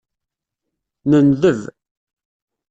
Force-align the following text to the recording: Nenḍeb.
Nenḍeb. 1.09 1.61